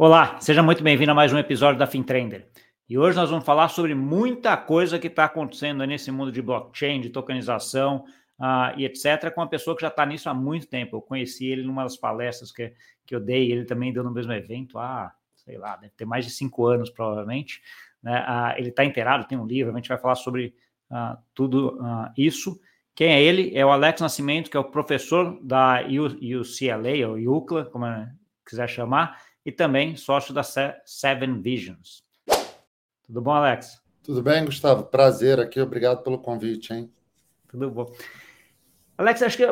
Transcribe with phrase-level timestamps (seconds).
[0.00, 2.46] Olá, seja muito bem-vindo a mais um episódio da FinTrender.
[2.88, 7.00] E hoje nós vamos falar sobre muita coisa que está acontecendo nesse mundo de blockchain,
[7.00, 8.04] de tokenização
[8.38, 10.94] uh, e etc., com uma pessoa que já está nisso há muito tempo.
[10.94, 12.72] Eu conheci ele numa das palestras que,
[13.04, 16.24] que eu dei, ele também deu no mesmo evento há, sei lá, deve ter mais
[16.24, 17.60] de cinco anos, provavelmente.
[18.00, 18.20] Né?
[18.20, 20.54] Uh, ele está inteirado, tem um livro, a gente vai falar sobre
[20.92, 21.76] uh, tudo
[22.16, 22.60] isso.
[22.94, 23.50] Quem é ele?
[23.52, 27.84] É o Alex Nascimento, que é o professor da UCLA, ou UCLA, como
[28.46, 32.02] quiser chamar, e também sócio da Seven Visions.
[33.06, 33.82] Tudo bom, Alex?
[34.02, 34.84] Tudo bem, Gustavo?
[34.84, 36.92] Prazer aqui, obrigado pelo convite, hein?
[37.48, 37.90] Tudo bom.
[38.98, 39.46] Alex, acho que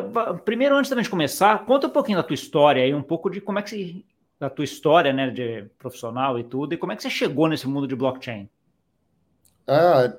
[0.45, 3.41] primeiro, antes da gente começar, conta um pouquinho da tua história aí, um pouco de
[3.41, 4.05] como é que você,
[4.39, 7.67] da tua história, né, de profissional e tudo, e como é que você chegou nesse
[7.67, 8.47] mundo de blockchain?
[9.65, 10.13] Ah,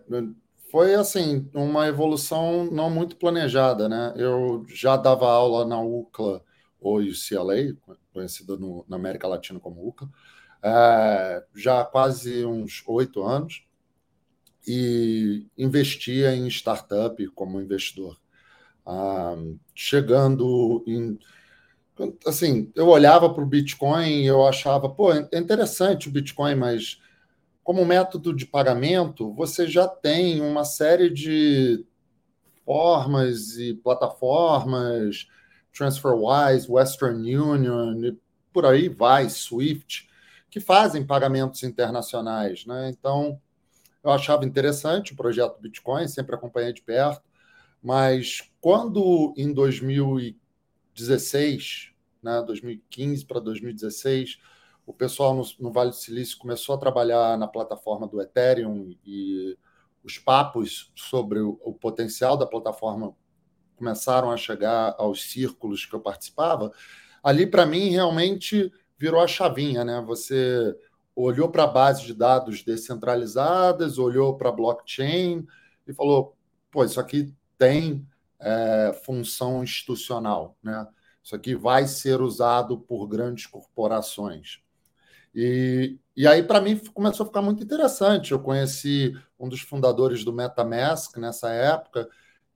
[0.72, 4.12] foi assim, uma evolução não muito planejada, né?
[4.16, 6.42] Eu já dava aula na UCLA
[6.80, 7.76] ou UCLA,
[8.18, 10.08] conhecida no, na América Latina como UCA,
[10.60, 13.64] é, já há quase uns oito anos,
[14.66, 18.18] e investia em startup como investidor.
[18.84, 19.36] Ah,
[19.74, 21.18] chegando em.
[22.26, 27.00] Assim, eu olhava para o Bitcoin e eu achava, pô, é interessante o Bitcoin, mas
[27.64, 31.84] como método de pagamento, você já tem uma série de
[32.64, 35.28] formas e plataformas
[35.72, 38.16] TransferWise, Western Union, e
[38.52, 40.08] por aí vai, Swift,
[40.50, 42.66] que fazem pagamentos internacionais.
[42.66, 42.90] Né?
[42.90, 43.40] Então,
[44.02, 47.22] eu achava interessante o projeto Bitcoin, sempre acompanhei de perto,
[47.82, 54.38] mas quando em 2016, né, 2015 para 2016,
[54.86, 59.56] o pessoal no, no, Vale do Silício começou a trabalhar na plataforma do Ethereum e
[60.02, 63.14] os papos sobre o, o potencial da plataforma
[63.78, 66.72] começaram a chegar aos círculos que eu participava,
[67.22, 70.02] ali para mim realmente virou a chavinha, né?
[70.06, 70.76] Você
[71.14, 75.46] olhou para a base de dados descentralizadas, olhou para a blockchain
[75.86, 76.36] e falou:
[76.70, 78.06] pô, isso aqui tem
[78.40, 80.86] é, função institucional, né?
[81.22, 84.60] Isso aqui vai ser usado por grandes corporações.
[85.34, 88.32] E, e aí, para mim, começou a ficar muito interessante.
[88.32, 92.08] Eu conheci um dos fundadores do MetaMask nessa época,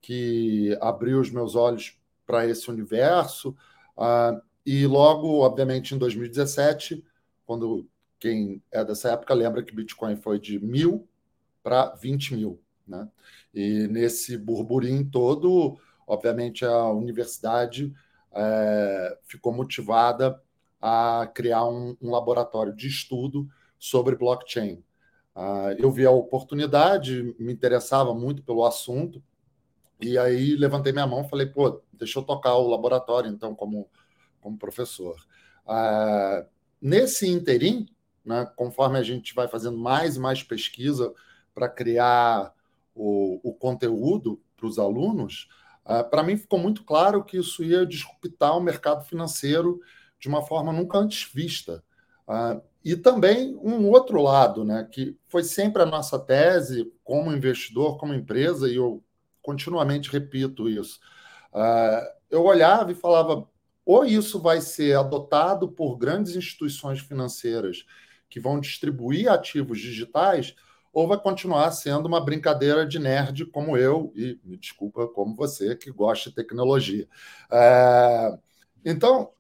[0.03, 1.97] que abriu os meus olhos
[2.27, 3.57] para esse universo.
[3.97, 7.05] Uh, e logo, obviamente, em 2017,
[7.47, 11.09] quando quem é dessa época lembra que Bitcoin foi de mil
[11.63, 12.61] para 20 mil.
[12.87, 13.09] Né?
[13.55, 17.93] E nesse burburinho todo, obviamente, a universidade
[18.33, 20.41] é, ficou motivada
[20.81, 23.49] a criar um, um, laboratório de estudo
[23.79, 24.83] sobre blockchain.
[25.35, 29.23] Uh, eu vi a oportunidade, me interessava muito pelo assunto,
[30.03, 33.89] e aí levantei minha mão e falei, pô, deixa eu tocar o laboratório, então, como,
[34.41, 35.17] como professor.
[35.67, 36.45] Ah,
[36.81, 37.89] nesse interim,
[38.25, 41.13] né, conforme a gente vai fazendo mais e mais pesquisa
[41.55, 42.53] para criar
[42.95, 45.49] o, o conteúdo para os alunos,
[45.85, 49.81] ah, para mim ficou muito claro que isso ia disruptar o mercado financeiro
[50.19, 51.83] de uma forma nunca antes vista.
[52.27, 57.97] Ah, e também um outro lado, né, que foi sempre a nossa tese como investidor,
[57.99, 59.03] como empresa, e eu
[59.43, 61.01] continuamente repito isso.
[61.53, 63.47] Uh, eu olhava e falava:
[63.85, 67.85] ou isso vai ser adotado por grandes instituições financeiras
[68.29, 70.55] que vão distribuir ativos digitais,
[70.93, 75.77] ou vai continuar sendo uma brincadeira de nerd como eu, e me desculpa, como você,
[75.77, 77.07] que gosta de tecnologia.
[77.51, 78.39] Uh,
[78.85, 79.33] então,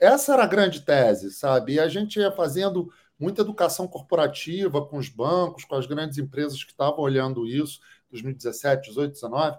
[0.00, 1.74] essa era a grande tese, sabe?
[1.74, 6.64] E a gente ia fazendo muita educação corporativa com os bancos, com as grandes empresas
[6.64, 7.80] que estavam olhando isso.
[8.10, 9.58] 2017, 18, 19,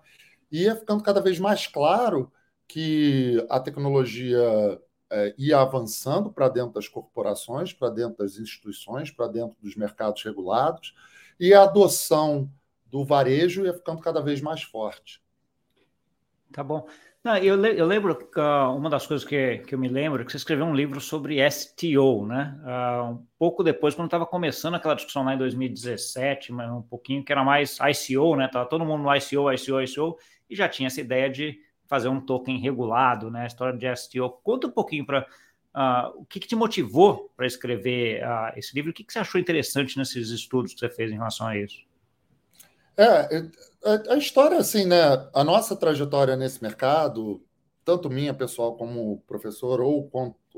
[0.51, 2.31] e ia ficando cada vez mais claro
[2.67, 4.79] que a tecnologia
[5.09, 10.23] é, ia avançando para dentro das corporações, para dentro das instituições, para dentro dos mercados
[10.23, 10.95] regulados,
[11.39, 12.49] e a adoção
[12.85, 15.21] do varejo ia ficando cada vez mais forte.
[16.51, 16.87] Tá bom.
[17.23, 20.25] Não, eu, eu, lembro que uh, uma das coisas que, que eu me lembro é
[20.25, 22.59] que você escreveu um livro sobre STO, né?
[22.63, 27.23] Uh, um pouco depois, quando estava começando aquela discussão lá em 2017, mas um pouquinho
[27.23, 28.47] que era mais ICO, né?
[28.47, 30.17] Tava todo mundo no ICO, ICO, ICO,
[30.49, 33.43] e já tinha essa ideia de fazer um token regulado, né?
[33.43, 34.27] A história de STO.
[34.43, 35.25] Conta um pouquinho para uh,
[35.75, 38.23] ah, o que, que, te motivou para escrever
[38.55, 41.45] esse livro, o que, que você achou interessante nesses estudos que você fez em relação
[41.45, 41.90] a isso?
[42.97, 43.49] É,
[44.11, 44.97] a, história, assim, né?
[45.33, 47.43] A nossa trajetória nesse mercado,
[47.83, 50.09] tanto minha pessoal como professor ou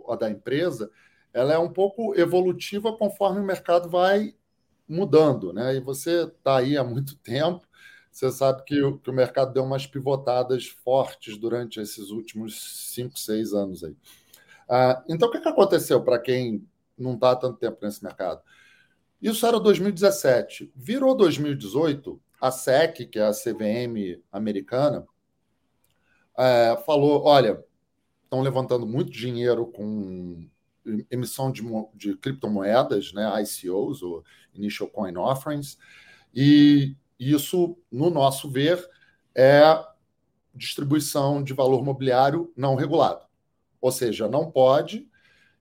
[0.10, 0.92] a da empresa,
[1.34, 4.36] ela é um pouco evolutiva conforme o mercado vai
[4.88, 5.76] mudando, né?
[5.76, 7.66] E você está aí há muito tempo,
[8.12, 13.18] você sabe que o, que o mercado deu umas pivotadas fortes durante esses últimos cinco,
[13.18, 13.96] seis anos aí.
[14.70, 18.42] Ah, então, o que, que aconteceu para quem não está tanto tempo nesse mercado.
[19.24, 20.70] Isso era 2017.
[20.76, 25.08] Virou 2018, a SEC, que é a CVM americana,
[26.38, 27.64] é, falou: olha,
[28.26, 30.46] estão levantando muito dinheiro com
[31.10, 31.64] emissão de,
[31.96, 35.78] de criptomoedas, né, ICOs, ou Initial Coin Offerings,
[36.36, 38.86] e isso, no nosso ver,
[39.34, 39.62] é
[40.54, 43.26] distribuição de valor mobiliário não regulado.
[43.80, 45.10] Ou seja, não pode.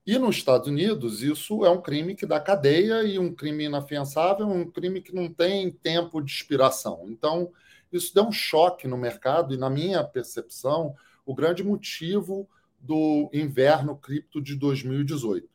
[0.05, 4.45] E nos Estados Unidos, isso é um crime que dá cadeia e um crime inafiançável,
[4.45, 7.05] um crime que não tem tempo de expiração.
[7.07, 7.51] Então,
[7.89, 10.93] isso deu um choque no mercado e, na minha percepção,
[11.25, 15.47] o grande motivo do inverno cripto de 2018.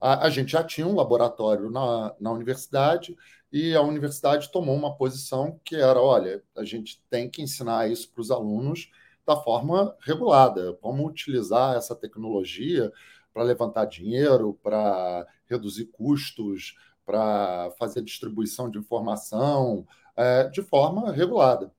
[0.00, 3.16] A, a gente já tinha um laboratório na, na universidade
[3.52, 8.12] e a universidade tomou uma posição que era: olha, a gente tem que ensinar isso
[8.12, 8.92] para os alunos
[9.26, 12.92] da forma regulada, como utilizar essa tecnologia
[13.36, 16.74] para levantar dinheiro, para reduzir custos,
[17.04, 19.86] para fazer distribuição de informação
[20.16, 21.70] é, de forma regulada.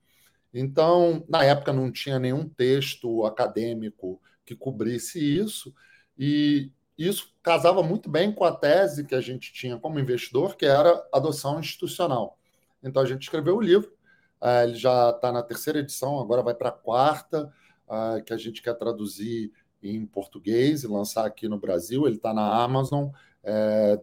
[0.54, 5.74] Então, na época não tinha nenhum texto acadêmico que cobrisse isso,
[6.16, 10.66] e isso casava muito bem com a tese que a gente tinha como investidor, que
[10.68, 12.38] era adoção institucional.
[12.84, 13.92] Então, a gente escreveu o livro,
[14.40, 17.52] é, ele já está na terceira edição, agora vai para a quarta,
[17.90, 19.52] é, que a gente quer traduzir
[19.82, 22.06] em português e lançar aqui no Brasil.
[22.08, 23.10] Ele está na Amazon,
[23.44, 24.00] é,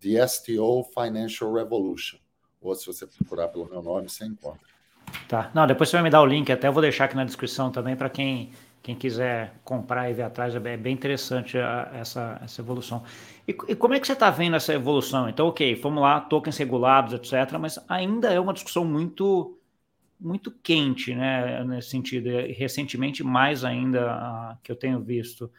[0.00, 2.18] The STO Financial Revolution.
[2.60, 4.66] Ou se você procurar pelo meu nome, você encontra.
[5.28, 5.50] Tá.
[5.54, 7.70] Não, depois você vai me dar o link, até eu vou deixar aqui na descrição
[7.70, 8.50] também para quem
[8.86, 13.02] quem quiser comprar e ver atrás, é bem interessante a, essa, essa evolução.
[13.46, 15.28] E, e, como é que você está vendo essa evolução?
[15.28, 19.58] Então, ok, fomos lá, tokens regulados, etc., mas ainda é uma discussão muito
[20.18, 25.50] muito quente, né, nesse sentido, recentemente mais ainda que eu tenho visto.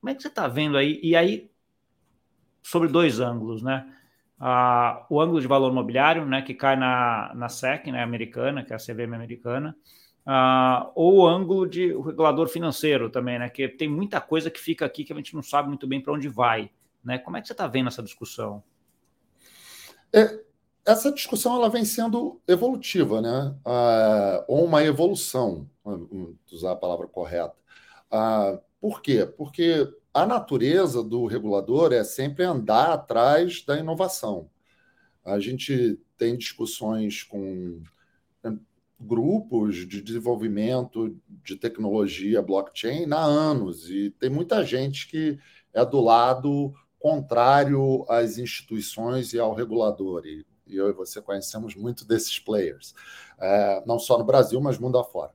[0.00, 1.00] Como é que você está vendo aí?
[1.02, 1.50] E aí,
[2.62, 3.90] sobre dois ângulos, né?
[4.38, 8.72] Uh, o ângulo de valor imobiliário, né, que cai na, na SEC, né, americana, que
[8.72, 9.76] é a CVM americana,
[10.26, 13.50] Uh, ou o ângulo de o regulador financeiro também, né?
[13.50, 16.14] Que tem muita coisa que fica aqui que a gente não sabe muito bem para
[16.14, 16.70] onde vai.
[17.04, 17.18] Né?
[17.18, 18.64] Como é que você está vendo essa discussão?
[20.10, 20.40] É,
[20.84, 23.54] essa discussão ela vem sendo evolutiva, né?
[23.64, 25.68] Uh, ou uma evolução,
[26.52, 27.54] usar a palavra correta.
[28.12, 29.24] Uh, por quê?
[29.24, 34.50] Porque a natureza do regulador é sempre andar atrás da inovação.
[35.24, 37.82] A gente tem discussões com
[39.00, 45.38] grupos de desenvolvimento de tecnologia blockchain há anos e tem muita gente que
[45.72, 50.24] é do lado contrário às instituições e ao regulador.
[50.26, 52.94] E eu e você conhecemos muito desses players,
[53.38, 55.32] é, não só no Brasil, mas mundo afora.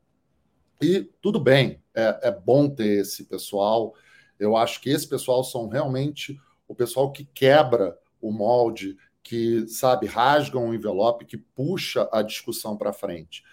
[0.81, 3.93] E tudo bem, é, é bom ter esse pessoal.
[4.39, 10.07] Eu acho que esse pessoal são realmente o pessoal que quebra o molde que, sabe,
[10.07, 13.43] rasgam o envelope, que puxa a discussão para frente.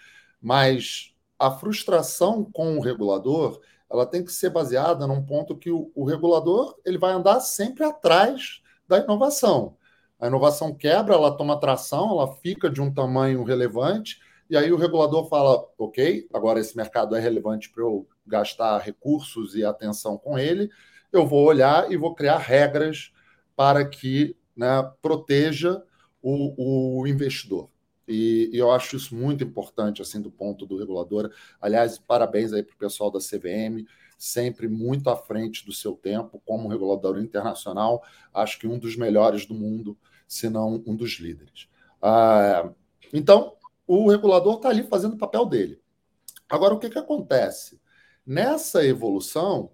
[0.41, 5.91] Mas a frustração com o regulador, ela tem que ser baseada num ponto que o,
[5.93, 9.75] o regulador ele vai andar sempre atrás da inovação.
[10.19, 14.77] A inovação quebra, ela toma tração, ela fica de um tamanho relevante, e aí o
[14.77, 20.37] regulador fala: ok, agora esse mercado é relevante para eu gastar recursos e atenção com
[20.37, 20.69] ele,
[21.11, 23.11] eu vou olhar e vou criar regras
[23.55, 24.67] para que né,
[25.01, 25.81] proteja
[26.21, 27.69] o, o investidor.
[28.07, 31.31] E, e, eu acho isso muito importante, assim, do ponto do regulador.
[31.59, 33.85] Aliás, parabéns aí para o pessoal da CVM,
[34.17, 39.45] sempre muito à frente do seu tempo, como regulador internacional, acho que um dos melhores
[39.45, 39.97] do mundo,
[40.27, 41.69] se não um dos líderes.
[42.01, 42.69] Ah,
[43.13, 43.55] então,
[43.85, 45.81] o regulador está ali fazendo o papel dele.
[46.49, 47.79] Agora, o que, que acontece?
[48.25, 49.71] Nessa evolução,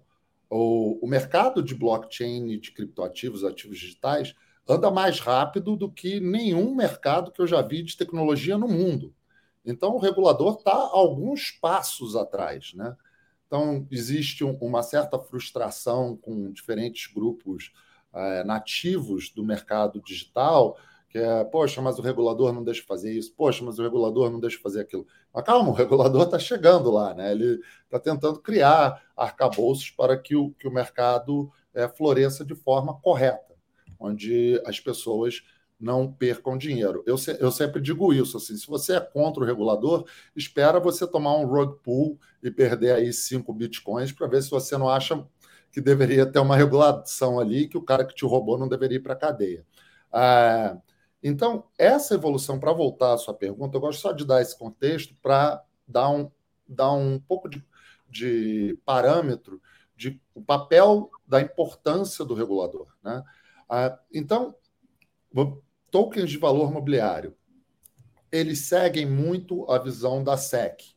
[0.50, 4.34] o, o mercado de blockchain de criptoativos, ativos digitais,
[4.68, 9.14] anda mais rápido do que nenhum mercado que eu já vi de tecnologia no mundo.
[9.64, 12.72] Então, o regulador está alguns passos atrás.
[12.74, 12.94] Né?
[13.54, 17.72] Então, existe um, uma certa frustração com diferentes grupos
[18.12, 20.76] é, nativos do mercado digital,
[21.08, 24.40] que é, poxa, mas o regulador não deixa fazer isso, poxa, mas o regulador não
[24.40, 25.06] deixa fazer aquilo.
[25.32, 27.30] Mas calma, o regulador está chegando lá, né?
[27.30, 32.98] ele está tentando criar arcabouços para que o, que o mercado é, floresça de forma
[32.98, 33.54] correta
[33.98, 35.42] onde as pessoas
[35.78, 37.02] não percam dinheiro.
[37.06, 41.06] Eu, se, eu sempre digo isso, assim, se você é contra o regulador, espera você
[41.06, 45.26] tomar um rug pull e perder aí cinco bitcoins para ver se você não acha
[45.72, 49.00] que deveria ter uma regulação ali, que o cara que te roubou não deveria ir
[49.00, 49.66] para a cadeia.
[50.12, 50.78] Ah,
[51.22, 55.14] então, essa evolução, para voltar à sua pergunta, eu gosto só de dar esse contexto
[55.20, 56.30] para dar um,
[56.68, 57.64] dar um pouco de,
[58.08, 59.60] de parâmetro
[59.96, 62.86] de o papel da importância do regulador.
[63.02, 63.22] Né?
[63.68, 64.54] Ah, então,
[65.90, 67.34] tokens de valor mobiliário,
[68.30, 70.94] eles seguem muito a visão da SEC.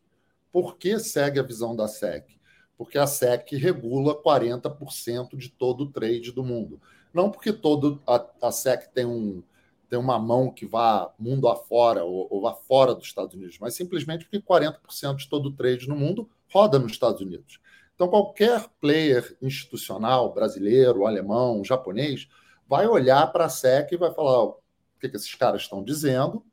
[0.52, 2.38] Por que segue a visão da SEC?
[2.78, 6.82] Porque a SEC regula 40% de todo o trade do mundo.
[7.14, 9.44] Não porque todo a, a SEC tem, um,
[9.90, 13.76] tem uma mão que vá mundo afora ou, ou vá fora dos Estados Unidos, mas
[13.76, 17.60] simplesmente porque 40% de todo o trade no mundo roda nos Estados Unidos.
[17.96, 22.28] Então, qualquer player institucional, brasileiro, alemão, japonês,
[22.68, 24.60] vai olhar para a SEC e vai falar o
[25.00, 26.46] que, que esses caras estão dizendo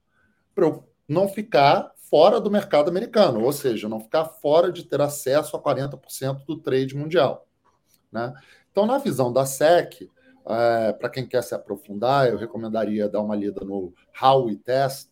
[0.55, 5.01] para eu não ficar fora do mercado americano, ou seja, não ficar fora de ter
[5.01, 7.47] acesso a 40% do trade mundial.
[8.13, 8.33] Né?
[8.71, 10.09] Então, na visão da SEC,
[10.47, 15.09] é, para quem quer se aprofundar, eu recomendaria dar uma lida no Howey Test,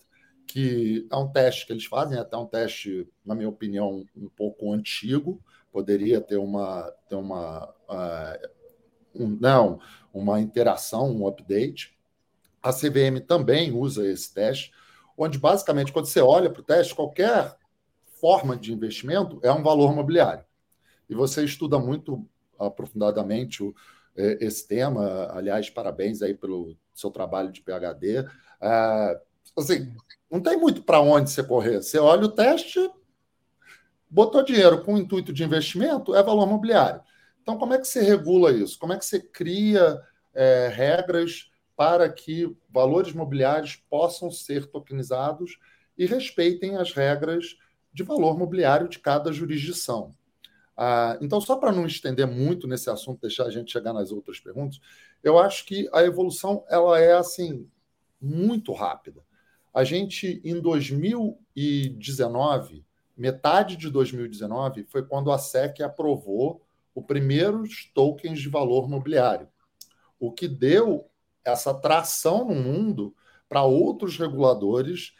[0.46, 4.28] que é um teste que eles fazem, é até um teste, na minha opinião, um
[4.28, 5.42] pouco antigo,
[5.72, 8.48] poderia ter uma, ter uma, uh,
[9.14, 9.80] um, não,
[10.12, 11.96] uma interação, um update.
[12.62, 14.72] A CVM também usa esse teste,
[15.16, 17.56] onde basicamente, quando você olha para o teste, qualquer
[18.20, 20.44] forma de investimento é um valor mobiliário.
[21.08, 22.26] E você estuda muito
[22.58, 23.74] aprofundadamente o,
[24.16, 25.28] esse tema.
[25.32, 28.24] Aliás, parabéns aí pelo seu trabalho de PhD.
[28.60, 29.20] É,
[29.56, 29.94] assim,
[30.30, 31.82] não tem muito para onde você correr.
[31.82, 32.78] Você olha o teste,
[34.08, 37.02] botou dinheiro com o intuito de investimento, é valor mobiliário.
[37.42, 38.78] Então, como é que você regula isso?
[38.78, 40.00] Como é que você cria
[40.32, 45.58] é, regras para que valores mobiliários possam ser tokenizados
[45.98, 47.56] e respeitem as regras
[47.92, 50.14] de valor mobiliário de cada jurisdição?
[50.76, 54.40] Ah, então, só para não estender muito nesse assunto, deixar a gente chegar nas outras
[54.40, 54.80] perguntas,
[55.22, 57.68] eu acho que a evolução ela é assim
[58.20, 59.20] muito rápida.
[59.74, 62.84] A gente, em 2019,
[63.16, 66.62] metade de 2019, foi quando a SEC aprovou
[66.94, 69.48] os primeiros tokens de valor mobiliário,
[70.18, 71.08] o que deu
[71.44, 73.14] essa tração no mundo
[73.48, 75.14] para outros reguladores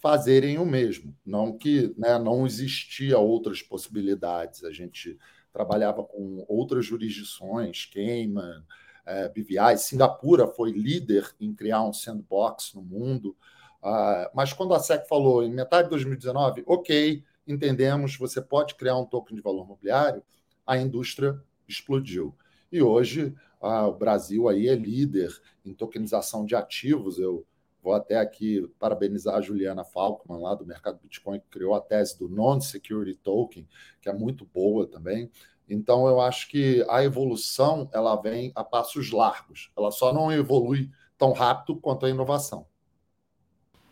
[0.00, 1.16] fazerem o mesmo.
[1.24, 4.62] Não que né, não existia outras possibilidades.
[4.64, 5.18] A gente
[5.52, 8.62] trabalhava com outras jurisdições, Cayman,
[9.04, 13.34] é, BVI, Singapura foi líder em criar um sandbox no mundo.
[13.82, 18.96] Uh, mas quando a SEC falou em metade de 2019, ok, entendemos, você pode criar
[18.96, 20.22] um token de valor mobiliário,
[20.68, 22.36] a indústria explodiu.
[22.70, 25.34] E hoje ah, o Brasil aí é líder
[25.64, 27.18] em tokenização de ativos.
[27.18, 27.46] Eu
[27.82, 32.18] vou até aqui parabenizar a Juliana Falkman, lá do Mercado Bitcoin, que criou a tese
[32.18, 33.66] do Non-Security Token,
[34.02, 35.30] que é muito boa também.
[35.66, 39.70] Então, eu acho que a evolução ela vem a passos largos.
[39.76, 42.66] Ela só não evolui tão rápido quanto a inovação.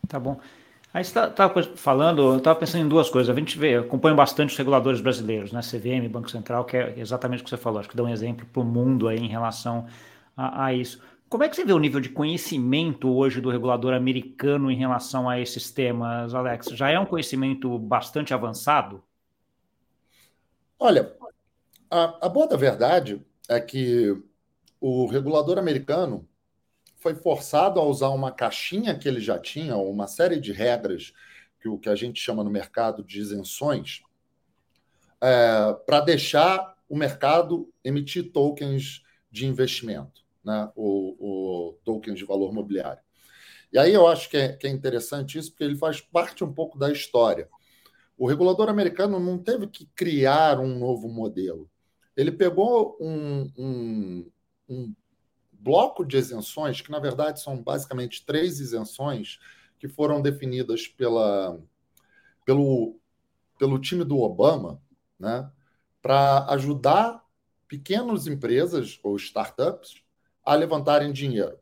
[0.06, 0.38] Tá bom.
[0.96, 3.28] Aí você estava tá, falando, eu estava pensando em duas coisas.
[3.28, 5.60] A gente vê, acompanha bastante os reguladores brasileiros, né?
[5.60, 7.80] CVM, Banco Central, que é exatamente o que você falou.
[7.80, 9.86] Acho que dá um exemplo para o mundo aí em relação
[10.34, 11.02] a, a, isso.
[11.28, 15.28] Como é que você vê o nível de conhecimento hoje do regulador americano em relação
[15.28, 16.68] a esses temas, Alex?
[16.68, 19.04] Já é um conhecimento bastante avançado?
[20.78, 21.14] Olha,
[21.90, 24.16] a, a boa da verdade é que
[24.80, 26.26] o regulador americano
[26.98, 31.12] foi forçado a usar uma caixinha que ele já tinha, uma série de regras,
[31.60, 34.02] que o que a gente chama no mercado de isenções,
[35.20, 40.70] é, para deixar o mercado emitir tokens de investimento, né?
[40.74, 43.02] o, o tokens de valor mobiliário.
[43.72, 46.52] E aí eu acho que é, que é interessante isso, porque ele faz parte um
[46.52, 47.48] pouco da história.
[48.16, 51.68] O regulador americano não teve que criar um novo modelo.
[52.16, 54.30] Ele pegou um, um,
[54.68, 54.94] um
[55.66, 59.40] bloco de isenções, que na verdade são basicamente três isenções
[59.80, 61.58] que foram definidas pela,
[62.44, 63.00] pelo,
[63.58, 64.80] pelo time do Obama,
[65.18, 65.50] né,
[66.00, 67.20] para ajudar
[67.66, 69.96] pequenas empresas ou startups
[70.44, 71.58] a levantarem dinheiro.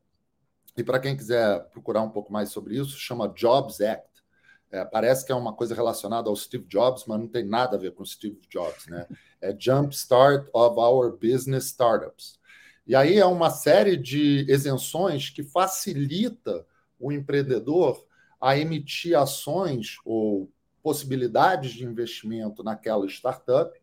[0.76, 4.22] E para quem quiser procurar um pouco mais sobre isso, chama Jobs Act.
[4.70, 7.80] É, parece que é uma coisa relacionada ao Steve Jobs, mas não tem nada a
[7.80, 9.06] ver com Steve Jobs, né?
[9.40, 12.38] É Jumpstart of Our Business Startups.
[12.86, 16.66] E aí é uma série de isenções que facilita
[16.98, 18.06] o empreendedor
[18.40, 20.50] a emitir ações ou
[20.82, 23.80] possibilidades de investimento naquela startup,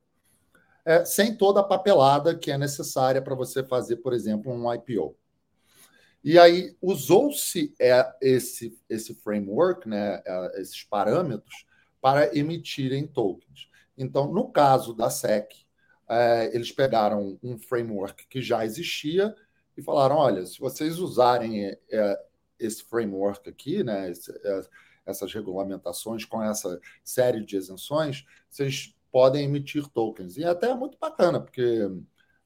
[0.86, 5.16] é, sem toda a papelada que é necessária para você fazer, por exemplo, um IPO.
[6.24, 11.66] E aí usou-se é, esse, esse framework, né, é, esses parâmetros,
[12.00, 13.68] para emitirem tokens.
[13.98, 15.61] Então, no caso da SEC,
[16.12, 19.34] é, eles pegaram um framework que já existia
[19.78, 22.20] e falaram: olha, se vocês usarem é, é
[22.60, 24.62] esse framework aqui, né, esse, é,
[25.06, 30.36] essas regulamentações com essa série de isenções, vocês podem emitir tokens.
[30.36, 31.90] E até é muito bacana, porque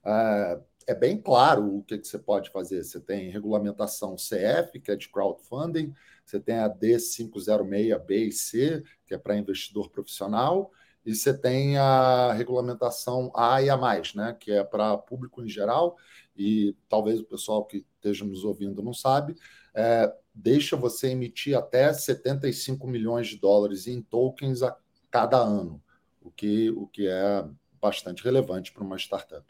[0.05, 2.83] é, é bem claro o que, que você pode fazer.
[2.83, 5.91] Você tem regulamentação CF, que é de crowdfunding,
[6.23, 10.71] você tem a D506B e C, que é para investidor profissional,
[11.05, 15.47] e você tem a regulamentação A e a mais, né, que é para público em
[15.47, 15.95] geral,
[16.35, 19.35] e talvez o pessoal que esteja nos ouvindo não sabe,
[19.73, 24.75] é, deixa você emitir até 75 milhões de dólares em tokens a
[25.11, 25.81] cada ano,
[26.21, 27.45] o que, o que é
[27.79, 29.45] bastante relevante para uma startup.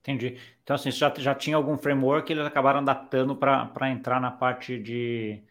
[0.00, 0.38] Entendi.
[0.62, 5.34] Então, assim, já, já tinha algum framework, eles acabaram adaptando para entrar na parte de,
[5.34, 5.42] de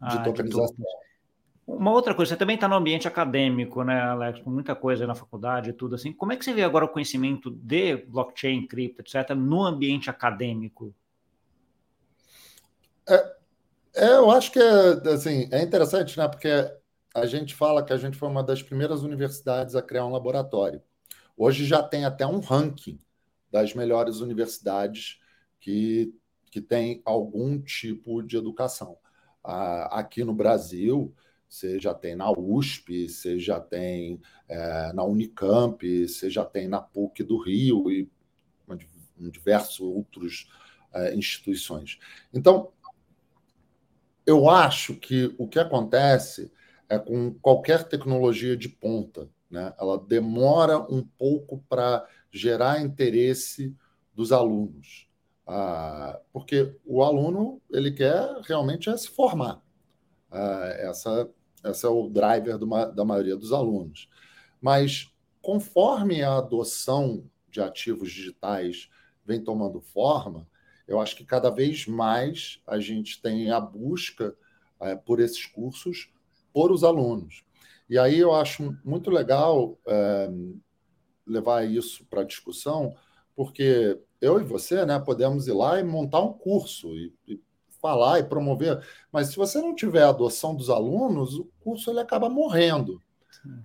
[0.00, 0.76] ah, tokenização.
[0.76, 1.03] De
[1.66, 5.14] uma outra coisa, você também está no ambiente acadêmico, né, Alex, com muita coisa na
[5.14, 6.12] faculdade e tudo assim.
[6.12, 10.94] Como é que você vê agora o conhecimento de blockchain, cripto, etc., no ambiente acadêmico?
[13.08, 13.34] É,
[13.94, 16.28] é, eu acho que é, assim, é interessante, né?
[16.28, 16.48] Porque
[17.14, 20.82] a gente fala que a gente foi uma das primeiras universidades a criar um laboratório.
[21.36, 22.98] Hoje já tem até um ranking
[23.50, 25.18] das melhores universidades
[25.60, 26.12] que,
[26.50, 28.98] que tem algum tipo de educação.
[29.42, 31.14] Ah, aqui no Brasil,
[31.48, 36.80] você já tem na USP, você já tem é, na Unicamp, você já tem na
[36.80, 38.10] PUC do Rio e
[39.18, 40.50] em diversos outros
[40.92, 41.98] é, instituições.
[42.32, 42.72] Então,
[44.26, 46.50] eu acho que o que acontece
[46.88, 49.72] é com qualquer tecnologia de ponta, né?
[49.78, 53.74] ela demora um pouco para gerar interesse
[54.14, 55.08] dos alunos.
[55.46, 59.63] Ah, porque o aluno ele quer realmente é se formar.
[60.34, 61.30] Ah, essa
[61.64, 62.58] esse é o driver
[62.92, 64.08] da maioria dos alunos.
[64.60, 65.10] Mas
[65.40, 68.90] conforme a adoção de ativos digitais
[69.24, 70.46] vem tomando forma,
[70.86, 74.36] eu acho que cada vez mais a gente tem a busca
[74.80, 76.10] é, por esses cursos
[76.52, 77.44] por os alunos.
[77.88, 80.30] E aí eu acho muito legal é,
[81.26, 82.94] levar isso para discussão,
[83.34, 87.40] porque eu e você né, podemos ir lá e montar um curso e, e
[87.84, 92.00] falar e promover, mas se você não tiver a adoção dos alunos, o curso ele
[92.00, 92.98] acaba morrendo.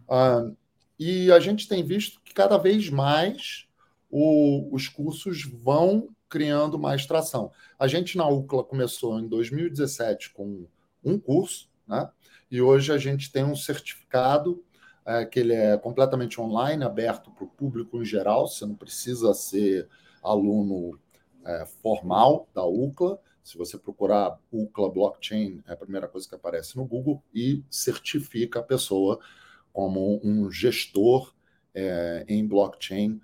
[0.10, 0.52] Ah,
[1.00, 3.66] e a gente tem visto que cada vez mais
[4.12, 7.50] o, os cursos vão criando mais tração.
[7.80, 10.68] A gente na UCLA começou em 2017 com
[11.02, 12.10] um curso, né?
[12.52, 14.62] e hoje a gente tem um certificado
[15.06, 19.34] é, que ele é completamente online, aberto para o público em geral, você não precisa
[19.34, 19.88] ser
[20.22, 21.00] aluno
[21.46, 26.78] é, formal da UCLA, se você procurar UCLA Blockchain, é a primeira coisa que aparece
[26.78, 29.20] no Google e certifica a pessoa
[29.72, 31.34] como um gestor
[31.74, 33.22] é, em blockchain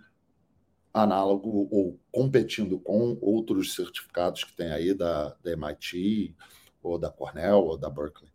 [0.94, 6.34] análogo ou competindo com outros certificados que tem aí da, da MIT,
[6.82, 8.32] ou da Cornell, ou da Berkeley.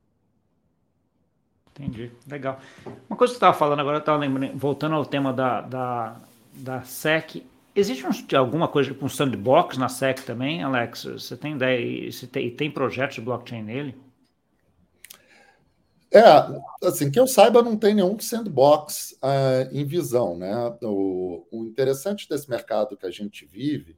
[1.71, 2.61] Entendi, legal.
[3.09, 6.21] Uma coisa que você estava falando agora, eu estava lembrando, voltando ao tema da, da,
[6.53, 11.05] da SEC, Existe um, alguma coisa, tipo um sandbox na SEC também, Alex?
[11.05, 12.11] Você tem ideia?
[12.11, 13.97] Você tem, tem projetos de blockchain nele?
[16.13, 16.23] É,
[16.85, 20.53] assim, que eu saiba, não tem nenhum sandbox uh, em visão, né?
[20.83, 23.97] O, o, interessante desse mercado que a gente vive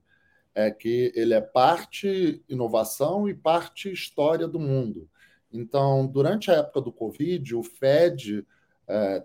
[0.54, 5.08] é que ele é parte inovação e parte história do mundo.
[5.50, 9.24] Então, durante a época do Covid, o Fed uh,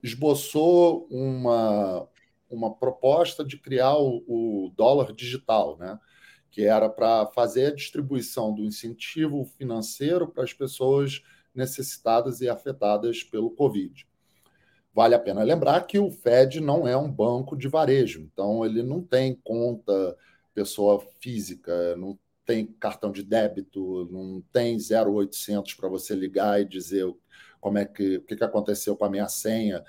[0.00, 2.08] esboçou uma,
[2.48, 5.98] uma proposta de criar o, o dólar digital, né?
[6.50, 11.22] que era para fazer a distribuição do incentivo financeiro para as pessoas
[11.54, 14.06] necessitadas e afetadas pelo Covid.
[14.94, 18.82] Vale a pena lembrar que o Fed não é um banco de varejo, então ele
[18.82, 20.16] não tem conta
[20.54, 27.04] pessoa física, não tem cartão de débito, não tem 0800 para você ligar e dizer
[27.60, 29.84] como é que o que aconteceu com a minha senha.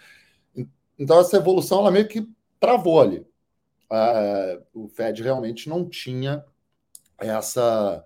[0.99, 2.27] Então essa evolução ela meio que
[2.59, 3.25] travou ali.
[3.89, 6.43] Uh, o Fed realmente não tinha
[7.17, 8.05] essa,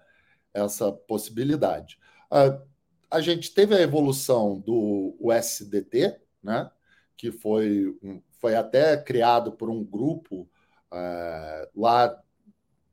[0.53, 1.97] essa possibilidade.
[2.31, 2.61] Uh,
[3.09, 6.71] a gente teve a evolução do USDT, né,
[7.17, 7.97] que foi,
[8.39, 10.47] foi até criado por um grupo
[10.91, 12.21] uh, lá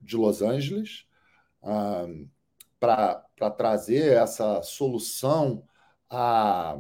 [0.01, 1.07] de Los Angeles
[2.81, 5.63] para trazer essa solução
[6.09, 6.79] à,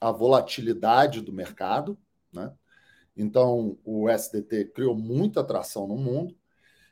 [0.00, 1.98] à volatilidade do mercado.
[2.32, 2.52] Né?
[3.18, 6.36] Então, o SDT criou muita atração no mundo,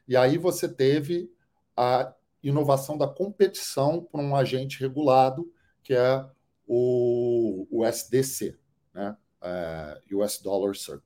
[0.08, 1.32] e aí você teve
[1.76, 2.12] a
[2.42, 5.50] inovação da competição por um agente regulado,
[5.84, 6.26] que é
[6.66, 8.58] o, o SDC,
[8.92, 9.16] né?
[9.40, 11.02] É, US Dollar Circle,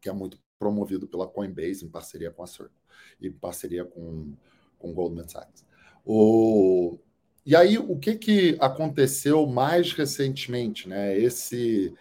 [0.00, 2.76] que é muito promovido pela Coinbase em parceria com a Circle
[3.18, 4.34] e em parceria com,
[4.78, 5.64] com Goldman Sachs.
[6.04, 6.98] O,
[7.46, 10.88] e aí, o que, que aconteceu mais recentemente?
[10.88, 11.18] Né?
[11.18, 11.94] Esse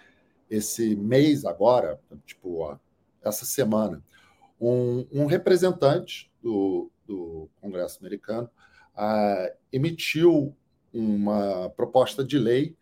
[0.50, 2.78] esse mês agora, tipo, ó,
[3.22, 4.04] essa semana,
[4.60, 8.50] um, um representante do, do Congresso americano
[8.96, 10.56] uh, emitiu
[10.94, 12.76] uma proposta de lei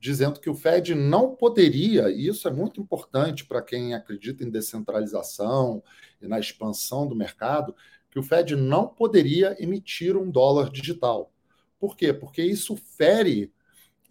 [0.00, 4.50] dizendo que o Fed não poderia, e isso é muito importante para quem acredita em
[4.50, 5.82] descentralização
[6.22, 7.74] e na expansão do mercado,
[8.10, 11.32] que o Fed não poderia emitir um dólar digital.
[11.80, 12.12] Por quê?
[12.12, 13.52] Porque isso fere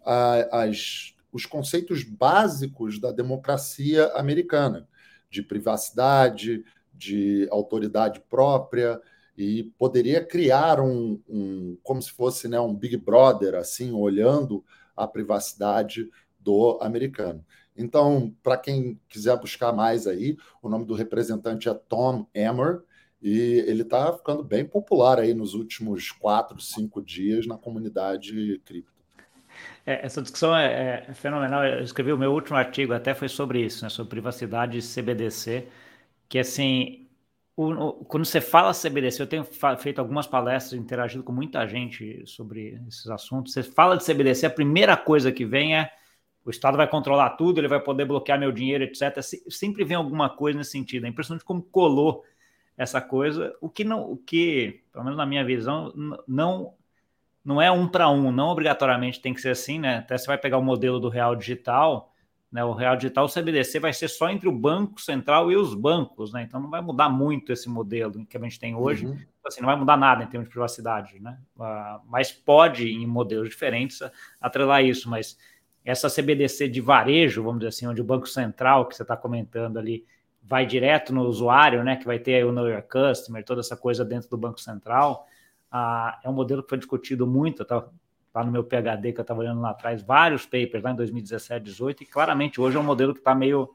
[0.04, 4.88] a, as, os conceitos básicos da democracia americana,
[5.30, 9.00] de privacidade, de autoridade própria,
[9.36, 14.64] e poderia criar um, um como se fosse né, um Big Brother, assim, olhando
[14.96, 16.10] a privacidade
[16.40, 17.44] do americano.
[17.76, 22.82] Então, para quem quiser buscar mais aí, o nome do representante é Tom Emmer,
[23.22, 28.97] e ele está ficando bem popular aí nos últimos quatro, cinco dias na comunidade cripto.
[29.86, 31.64] É, essa discussão é, é, fenomenal.
[31.64, 35.68] Eu escrevi o meu último artigo, até foi sobre isso, né, sobre privacidade e CBDC,
[36.28, 37.08] que assim,
[37.56, 39.44] o, o, quando você fala CBDC, eu tenho
[39.78, 43.52] feito algumas palestras, interagido com muita gente sobre esses assuntos.
[43.52, 45.90] Você fala de CBDC, a primeira coisa que vem é
[46.44, 49.20] o Estado vai controlar tudo, ele vai poder bloquear meu dinheiro, etc.
[49.50, 51.04] Sempre vem alguma coisa nesse sentido.
[51.04, 52.24] É impressionante como colou
[52.74, 55.92] essa coisa, o que não, o que, pelo menos na minha visão,
[56.26, 56.72] não
[57.48, 60.00] não é um para um, não obrigatoriamente tem que ser assim, né?
[60.00, 62.12] Até você vai pegar o modelo do real digital,
[62.52, 62.62] né?
[62.62, 66.30] O real digital, o CBDC vai ser só entre o banco central e os bancos,
[66.30, 66.42] né?
[66.42, 69.06] Então não vai mudar muito esse modelo que a gente tem hoje.
[69.06, 69.16] Uhum.
[69.46, 71.38] Assim, não vai mudar nada em termos de privacidade, né?
[71.56, 73.98] Uh, mas pode, em modelos diferentes,
[74.38, 75.08] atrelar isso.
[75.08, 75.38] Mas
[75.82, 79.78] essa CBDC de varejo, vamos dizer assim, onde o Banco Central, que você está comentando
[79.78, 80.04] ali,
[80.42, 81.96] vai direto no usuário, né?
[81.96, 85.26] Que vai ter o Know Your Customer, toda essa coisa dentro do Banco Central.
[85.72, 87.86] Uh, é um modelo que foi discutido muito, tá,
[88.32, 91.64] tá no meu PhD que eu estava olhando lá atrás, vários papers lá em 2017,
[91.64, 93.68] 2018, e claramente hoje é um modelo que está meio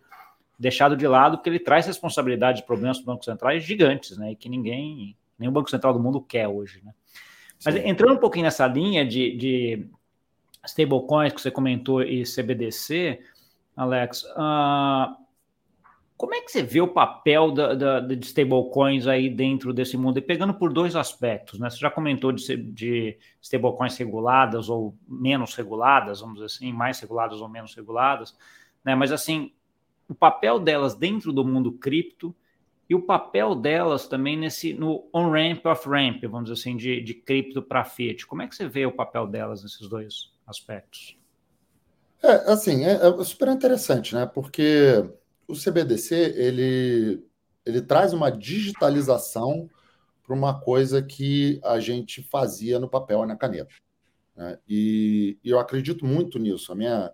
[0.58, 4.32] deixado de lado, porque ele traz responsabilidades e problemas para bancos centrais gigantes, né?
[4.32, 6.93] E que ninguém, nenhum Banco Central do mundo quer hoje, né?
[7.65, 9.89] Mas entrando um pouquinho nessa linha de, de
[10.65, 13.19] stablecoins que você comentou e CBDC,
[13.75, 15.22] Alex, uh,
[16.15, 20.19] como é que você vê o papel da, da, de stablecoins aí dentro desse mundo?
[20.19, 21.69] E pegando por dois aspectos, né?
[21.69, 27.41] Você já comentou de, de stablecoins reguladas ou menos reguladas, vamos dizer assim, mais reguladas
[27.41, 28.38] ou menos reguladas,
[28.86, 28.95] né?
[28.95, 29.52] Mas assim,
[30.08, 32.36] o papel delas dentro do mundo cripto
[32.89, 37.62] e o papel delas também nesse no on-ramp, off-ramp, vamos dizer assim, de, de cripto
[37.62, 38.26] para fiat.
[38.28, 41.17] Como é que você vê o papel delas nesses dois aspectos?
[42.21, 44.26] É, assim, é, é super interessante, né?
[44.26, 45.04] Porque
[45.54, 47.26] o CBDC ele,
[47.66, 49.70] ele traz uma digitalização
[50.24, 53.74] para uma coisa que a gente fazia no papel e na caneta.
[54.36, 54.58] Né?
[54.68, 56.72] E, e, eu acredito muito nisso.
[56.72, 57.12] A minha,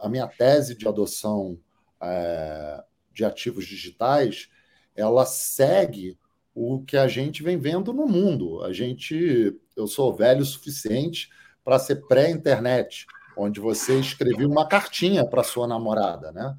[0.00, 1.58] a minha tese de adoção
[2.00, 4.48] é, de ativos digitais
[4.94, 6.18] ela segue
[6.54, 8.62] o que a gente vem vendo no mundo.
[8.62, 11.30] A gente, eu sou velho o suficiente
[11.64, 16.54] para ser pré-internet, onde você escrevia uma cartinha para sua namorada, né?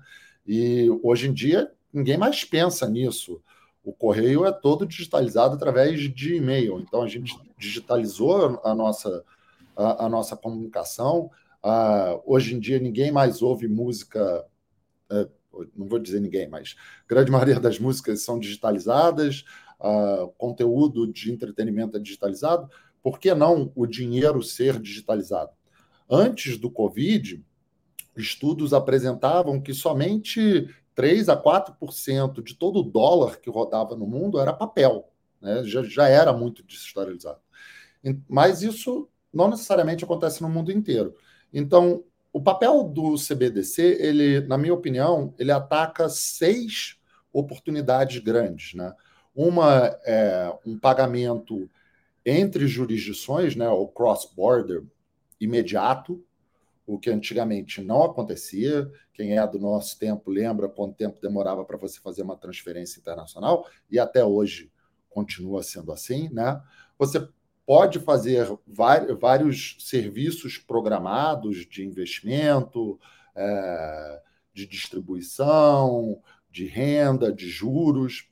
[0.54, 3.42] E hoje em dia ninguém mais pensa nisso.
[3.82, 6.82] O correio é todo digitalizado através de e-mail.
[6.82, 9.24] Então a gente digitalizou a nossa,
[9.78, 11.32] a, a nossa comunicação.
[11.64, 14.46] Uh, hoje em dia ninguém mais ouve música.
[15.10, 16.76] Uh, não vou dizer ninguém, mas
[17.08, 19.46] grande maioria das músicas são digitalizadas,
[19.80, 22.70] uh, conteúdo de entretenimento é digitalizado.
[23.02, 25.52] Por que não o dinheiro ser digitalizado?
[26.10, 27.42] Antes do Covid,
[28.15, 34.39] estudos apresentavam que somente 3 a 4% de todo o dólar que rodava no mundo
[34.39, 35.10] era papel,
[35.41, 35.63] né?
[35.63, 37.39] já, já era muito digitalizado.
[38.28, 41.15] Mas isso não necessariamente acontece no mundo inteiro.
[41.54, 46.97] Então, o papel do CBDC, ele, na minha opinião, ele ataca seis
[47.32, 48.74] oportunidades grandes.
[48.74, 48.93] Né?
[49.36, 51.69] Uma é um pagamento
[52.26, 54.84] entre jurisdições, né, o cross-border
[55.39, 56.24] imediato,
[56.86, 58.91] o que antigamente não acontecia.
[59.13, 63.67] Quem é do nosso tempo lembra quanto tempo demorava para você fazer uma transferência internacional,
[63.89, 64.72] e até hoje
[65.10, 66.62] continua sendo assim, né?
[66.98, 67.28] Você
[67.65, 73.00] pode fazer vários serviços programados de investimento,
[73.36, 74.22] é,
[74.54, 78.28] de distribuição, de renda, de juros.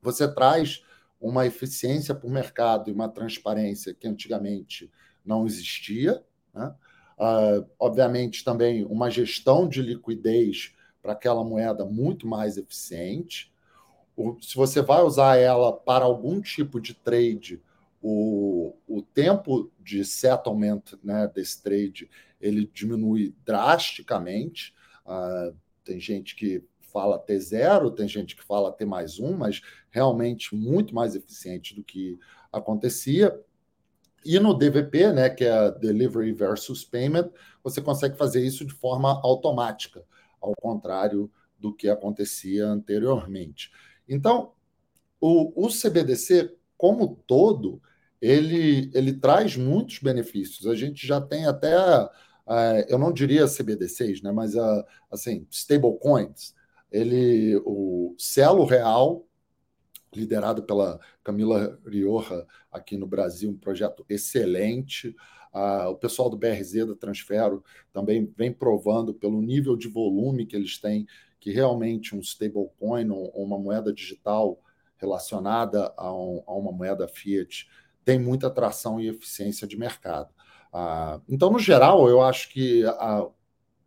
[0.00, 0.84] Você traz
[1.20, 4.90] uma eficiência para o mercado e uma transparência que antigamente
[5.24, 6.24] não existia.
[6.54, 6.74] Né?
[7.20, 13.52] Uh, obviamente, também uma gestão de liquidez para aquela moeda muito mais eficiente.
[14.16, 17.60] O, se você vai usar ela para algum tipo de trade,
[18.00, 22.08] o, o tempo de settlement né, desse trade
[22.40, 24.74] ele diminui drasticamente.
[25.04, 25.54] Uh,
[25.84, 30.94] tem gente que fala T0, tem gente que fala T mais um, mas realmente muito
[30.94, 32.18] mais eficiente do que
[32.50, 33.38] acontecia.
[34.24, 37.30] E no DVP, né, que é Delivery versus Payment,
[37.62, 40.04] você consegue fazer isso de forma automática,
[40.40, 43.70] ao contrário do que acontecia anteriormente.
[44.08, 44.52] Então,
[45.20, 47.80] o, o CBDC, como todo,
[48.20, 50.66] ele, ele traz muitos benefícios.
[50.66, 52.08] A gente já tem até, uh,
[52.88, 56.54] eu não diria CBDCs, né, mas uh, assim, stablecoins.
[56.90, 59.24] Ele, o Celo Real,
[60.14, 65.14] liderado pela Camila Rioja aqui no Brasil, um projeto excelente.
[65.52, 70.54] Uh, o pessoal do BRZ da Transfero também vem provando pelo nível de volume que
[70.54, 71.06] eles têm
[71.40, 74.60] que realmente um stablecoin ou uma moeda digital
[74.96, 77.68] relacionada a, um, a, uma moeda fiat
[78.04, 80.30] tem muita atração e eficiência de mercado.
[80.72, 83.26] Uh, então, no geral, eu acho que a,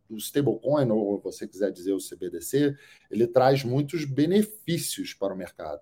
[0.09, 2.75] o stablecoin, ou você quiser dizer o CBDC,
[3.09, 5.81] ele traz muitos benefícios para o mercado.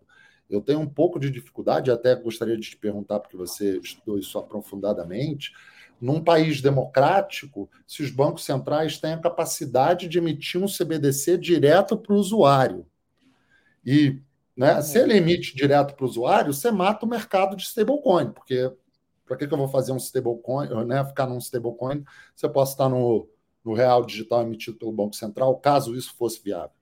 [0.52, 4.38] Eu tenho um pouco de dificuldade, até gostaria de te perguntar, porque você estudou isso
[4.38, 5.54] aprofundadamente.
[6.00, 11.96] Num país democrático, se os bancos centrais têm a capacidade de emitir um CBDC direto
[11.96, 12.86] para o usuário.
[13.86, 14.20] E
[14.58, 18.72] né, se ele emite direto para o usuário, você mata o mercado de stablecoin, porque
[19.26, 22.04] para que, que eu vou fazer um stablecoin, né, ficar num stablecoin,
[22.36, 23.30] se eu posso estar no,
[23.64, 26.81] no real digital emitido pelo Banco Central, caso isso fosse viável?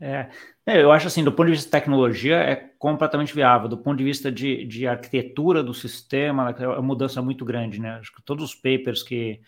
[0.00, 0.28] É,
[0.64, 3.68] é, eu acho assim, do ponto de vista de tecnologia, é completamente viável.
[3.68, 7.96] Do ponto de vista de, de arquitetura do sistema, é uma mudança muito grande, né?
[7.98, 9.40] Acho que todos os papers que,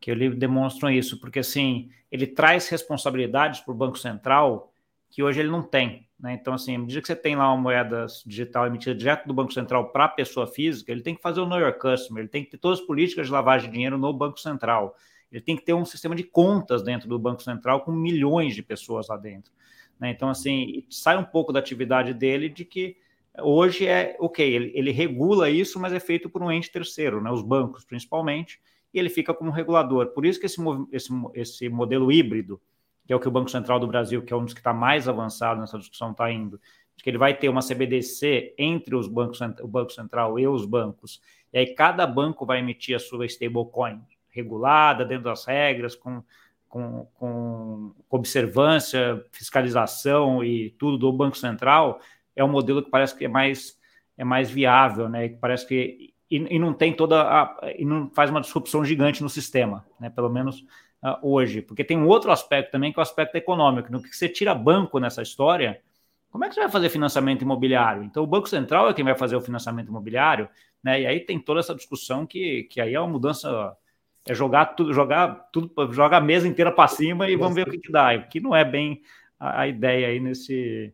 [0.00, 4.70] que eu li demonstram isso, porque assim, ele traz responsabilidades para o Banco Central
[5.14, 6.08] que hoje ele não tem.
[6.18, 6.34] Né?
[6.34, 9.52] Então, assim, à medida que você tem lá uma moeda digital emitida direto do Banco
[9.52, 12.44] Central para a pessoa física, ele tem que fazer o Know Your Customer, ele tem
[12.44, 14.96] que ter todas as políticas de lavagem de dinheiro no Banco Central.
[15.30, 18.62] Ele tem que ter um sistema de contas dentro do Banco Central com milhões de
[18.62, 19.52] pessoas lá dentro.
[19.98, 20.10] Né?
[20.10, 22.96] Então, assim, sai um pouco da atividade dele de que
[23.38, 27.30] hoje é ok, ele, ele, regula isso, mas é feito por um ente terceiro, né?
[27.30, 28.60] os bancos principalmente,
[28.92, 30.08] e ele fica como regulador.
[30.08, 30.60] Por isso que esse,
[30.92, 32.60] esse, esse modelo híbrido,
[33.06, 34.72] que é o que o Banco Central do Brasil, que é um dos que está
[34.72, 36.60] mais avançado nessa discussão, está indo,
[36.96, 40.64] de que ele vai ter uma CBDC entre os bancos, o Banco Central e os
[40.64, 41.20] bancos,
[41.52, 46.22] e aí cada banco vai emitir a sua stablecoin regulada, dentro das regras, com
[46.74, 52.00] com, com observância, fiscalização e tudo do Banco Central,
[52.34, 53.78] é um modelo que parece que é mais,
[54.18, 55.28] é mais viável, né?
[55.28, 59.22] Que parece que e, e não tem toda a, e não faz uma disrupção gigante
[59.22, 60.10] no sistema, né?
[60.10, 60.62] Pelo menos
[61.00, 63.92] uh, hoje, porque tem um outro aspecto também que é o aspecto econômico.
[63.92, 65.80] No que você tira banco nessa história,
[66.28, 68.02] como é que você vai fazer financiamento imobiliário?
[68.02, 70.48] Então o Banco Central é quem vai fazer o financiamento imobiliário,
[70.82, 71.02] né?
[71.02, 73.76] E aí tem toda essa discussão que, que aí é uma mudança
[74.26, 77.70] é jogar tudo, jogar tudo, jogar a mesa inteira para cima e vamos ver o
[77.70, 78.18] que, que dá.
[78.18, 79.02] Que não é bem
[79.38, 80.92] a, a, ideia aí nesse,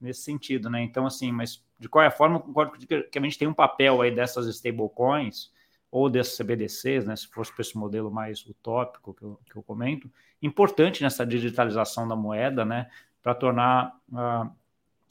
[0.00, 0.80] nesse sentido, né?
[0.82, 4.46] Então, assim, mas de qualquer forma, concordo que a gente tem um papel aí dessas
[4.46, 5.52] stablecoins
[5.90, 7.16] ou desses CBDCs, né?
[7.16, 10.10] Se fosse para esse modelo mais utópico que eu, que eu comento,
[10.40, 12.88] importante nessa digitalização da moeda, né?
[13.22, 14.50] Para tornar uh,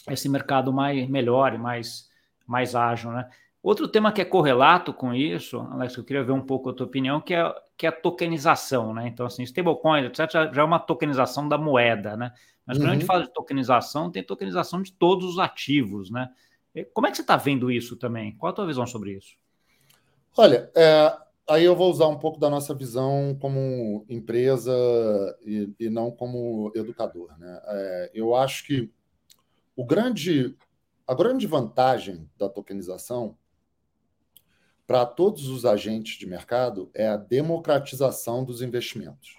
[0.10, 2.10] esse mercado mais melhor e mais,
[2.46, 3.30] mais ágil, né?
[3.68, 6.86] Outro tema que é correlato com isso, Alex, eu queria ver um pouco a tua
[6.86, 9.10] opinião, que é, que é a tokenização, né?
[9.10, 12.32] Então, assim, stablecoins, etc., já é uma tokenização da moeda, né?
[12.66, 13.08] Mas quando a gente uhum.
[13.08, 16.30] fala de tokenização, tem tokenização de todos os ativos, né?
[16.94, 18.38] Como é que você está vendo isso também?
[18.38, 19.36] Qual a tua visão sobre isso?
[20.38, 21.18] Olha, é,
[21.50, 24.72] aí eu vou usar um pouco da nossa visão como empresa
[25.46, 27.62] e, e não como educador, né?
[27.66, 28.90] É, eu acho que
[29.76, 30.56] o grande,
[31.06, 33.36] a grande vantagem da tokenização
[34.88, 39.38] para todos os agentes de mercado é a democratização dos investimentos.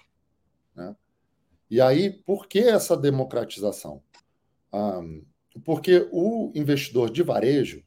[0.75, 0.95] Né?
[1.69, 4.03] E aí, por que essa democratização?
[4.71, 5.25] Um,
[5.65, 7.83] porque o investidor de varejo,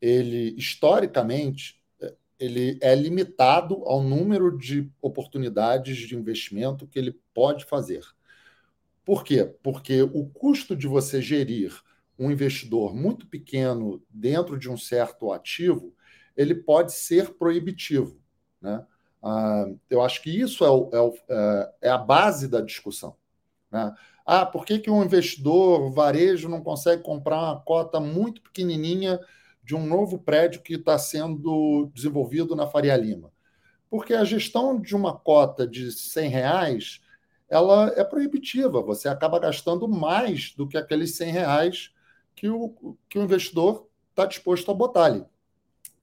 [0.00, 1.80] ele historicamente,
[2.38, 8.04] ele é limitado ao número de oportunidades de investimento que ele pode fazer.
[9.04, 9.44] Por quê?
[9.62, 11.80] Porque o custo de você gerir
[12.18, 15.94] um investidor muito pequeno dentro de um certo ativo
[16.38, 18.16] ele pode ser proibitivo.
[18.62, 18.86] Né?
[19.20, 23.16] Ah, eu acho que isso é, o, é, o, é, é a base da discussão.
[23.72, 23.92] Né?
[24.24, 29.18] Ah, por que, que um investidor varejo não consegue comprar uma cota muito pequenininha
[29.64, 33.32] de um novo prédio que está sendo desenvolvido na Faria Lima?
[33.90, 37.00] Porque a gestão de uma cota de 100 reais
[37.48, 38.80] ela é proibitiva.
[38.82, 41.90] Você acaba gastando mais do que aqueles 100 reais
[42.36, 45.24] que o, que o investidor está disposto a botar ali.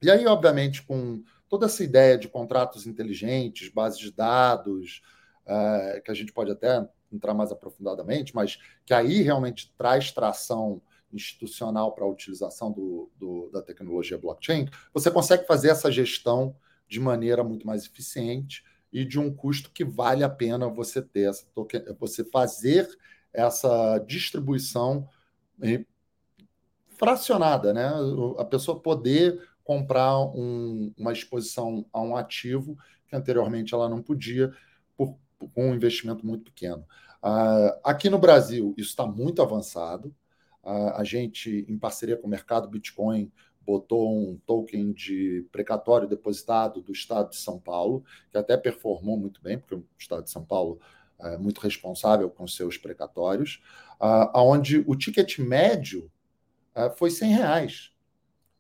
[0.06, 5.02] E aí, obviamente, com toda essa ideia de contratos inteligentes, bases de dados,
[5.48, 10.80] uh, que a gente pode até entrar mais aprofundadamente, mas que aí realmente traz tração
[11.12, 16.56] institucional para a utilização do, do, da tecnologia blockchain, você consegue fazer essa gestão
[16.88, 18.64] de maneira muito mais eficiente
[18.94, 22.88] e de um custo que vale a pena você ter essa token, você fazer
[23.34, 25.10] essa distribuição
[26.90, 27.92] fracionada, né?
[28.38, 34.54] A pessoa poder comprar um, uma exposição a um ativo que anteriormente ela não podia
[34.96, 36.86] por, por um investimento muito pequeno.
[37.22, 40.16] Uh, aqui no Brasil, isso está muito avançado.
[40.64, 43.32] Uh, a gente, em parceria com o mercado Bitcoin,
[43.66, 49.42] botou um token de precatório depositado do Estado de São Paulo, que até performou muito
[49.42, 50.80] bem, porque o Estado de São Paulo
[51.20, 53.64] é muito responsável com seus precatórios,
[54.00, 56.12] uh, onde o ticket médio
[56.76, 57.95] uh, foi 100 reais.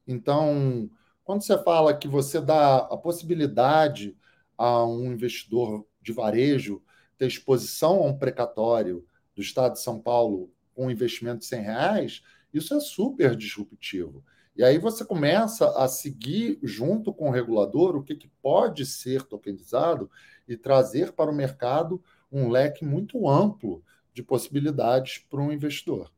[0.07, 0.89] Então,
[1.23, 4.15] quando você fala que você dá a possibilidade
[4.57, 6.81] a um investidor de varejo
[7.17, 11.61] ter exposição a um precatório do Estado de São Paulo com um investimento de 100
[11.61, 14.23] reais, isso é super disruptivo.
[14.55, 19.23] E aí você começa a seguir junto com o regulador o que, que pode ser
[19.23, 20.09] tokenizado
[20.47, 26.09] e trazer para o mercado um leque muito amplo de possibilidades para um investidor.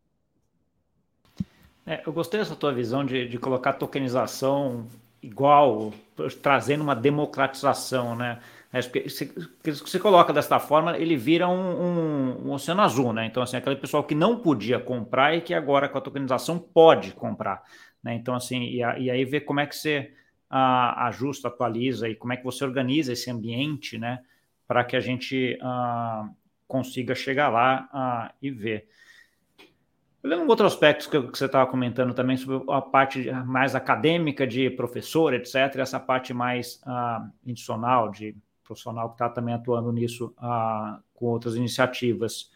[1.87, 4.85] É, eu gostei dessa tua visão de, de colocar tokenização
[5.23, 5.93] igual,
[6.41, 8.41] trazendo uma democratização, né?
[8.73, 9.33] É, se,
[9.85, 13.25] se coloca desta forma, ele vira um, um, um, oceano azul, né?
[13.25, 17.13] Então, assim, aquele pessoal que não podia comprar e que agora com a tokenização pode
[17.13, 17.63] comprar,
[18.03, 18.13] né?
[18.15, 20.11] Então, assim, e, e aí ver como é que você
[20.51, 24.19] uh, ajusta, atualiza e como é que você organiza esse ambiente, né?
[24.67, 26.29] Para que a gente uh,
[26.67, 28.89] consiga chegar lá uh, e ver.
[30.27, 34.69] Olhando um outro aspecto que, você estava comentando também sobre a parte mais acadêmica de
[34.69, 41.01] professor, etc., essa parte mais uh, institucional, de profissional que está também atuando nisso uh,
[41.13, 42.51] com outras iniciativas.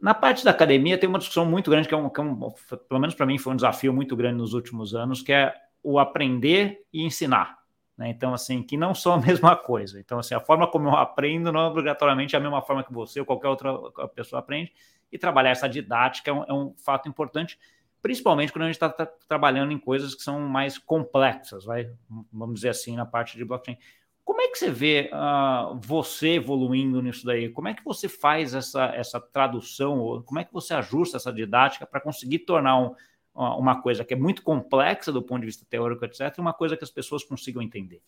[0.00, 2.48] Na parte da academia tem uma discussão muito grande, que é um, que é um
[2.88, 5.98] pelo menos para mim foi um desafio muito grande nos últimos anos, que é o
[5.98, 7.58] aprender e ensinar.
[7.96, 8.10] Né?
[8.10, 9.98] Então, assim, que não são a mesma coisa.
[9.98, 13.18] Então, assim, a forma como eu aprendo não é obrigatoriamente a mesma forma que você
[13.18, 13.76] ou qualquer outra
[14.14, 14.72] pessoa aprende
[15.10, 17.58] e trabalhar essa didática é um, é um fato importante,
[18.02, 21.90] principalmente quando a gente está tá trabalhando em coisas que são mais complexas, vai,
[22.32, 23.78] vamos dizer assim, na parte de blockchain.
[24.24, 27.48] Como é que você vê uh, você evoluindo nisso daí?
[27.48, 29.98] Como é que você faz essa, essa tradução?
[29.98, 32.94] Ou como é que você ajusta essa didática para conseguir tornar um,
[33.34, 36.84] uma coisa que é muito complexa do ponto de vista teórico, etc., uma coisa que
[36.84, 38.02] as pessoas consigam entender?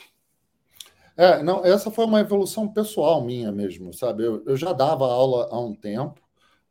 [1.17, 4.25] É, não, essa foi uma evolução pessoal minha mesmo, sabe?
[4.25, 6.21] Eu, eu já dava aula há um tempo,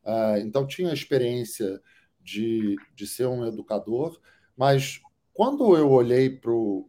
[0.04, 1.80] uh, então tinha a experiência
[2.20, 4.20] de, de ser um educador,
[4.56, 5.00] mas
[5.32, 6.88] quando eu olhei para o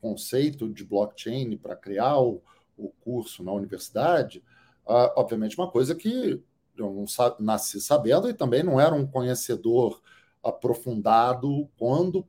[0.00, 2.42] conceito de blockchain para criar o,
[2.76, 4.42] o, curso na universidade,
[4.86, 6.42] uh, obviamente uma coisa que
[6.76, 7.04] eu não
[7.38, 10.00] nasci sabendo e também não era um conhecedor
[10.42, 12.26] aprofundado quando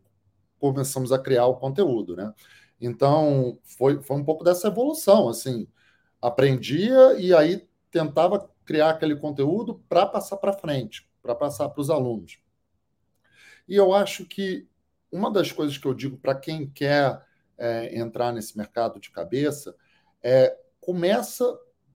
[0.60, 2.34] começamos a criar o conteúdo, né?
[2.80, 5.68] Então, foi, foi um pouco dessa evolução, assim,
[6.22, 11.90] aprendia e aí tentava criar aquele conteúdo para passar para frente, para passar para os
[11.90, 12.40] alunos.
[13.68, 14.68] E eu acho que
[15.12, 17.24] uma das coisas que eu digo para quem quer
[17.58, 19.76] é, entrar nesse mercado de cabeça
[20.22, 21.46] é começa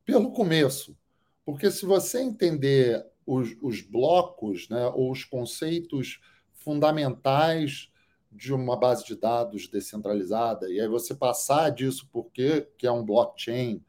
[0.04, 0.96] pelo começo,
[1.44, 6.20] porque se você entender os, os blocos, né, ou os conceitos
[6.54, 7.90] fundamentais
[8.32, 13.04] de uma base de dados descentralizada, e aí você passar disso porque que é um
[13.04, 13.84] blockchain,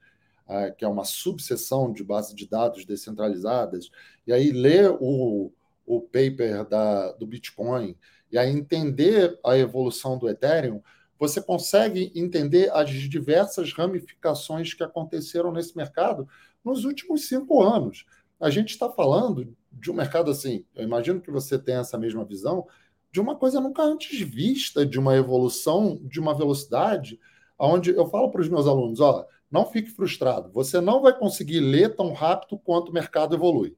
[0.78, 3.90] que é uma subseção de base de dados descentralizadas,
[4.26, 5.52] e aí ler o,
[5.86, 7.96] o paper da, do Bitcoin,
[8.32, 10.82] e aí entender a evolução do Ethereum,
[11.18, 16.28] você consegue entender as diversas ramificações que aconteceram nesse mercado
[16.64, 18.06] nos últimos cinco anos.
[18.40, 22.24] A gente está falando de um mercado assim, eu imagino que você tenha essa mesma
[22.24, 22.66] visão,
[23.12, 27.20] de uma coisa nunca antes vista, de uma evolução, de uma velocidade,
[27.58, 31.60] onde eu falo para os meus alunos, ó, não fique frustrado, você não vai conseguir
[31.60, 33.76] ler tão rápido quanto o mercado evolui.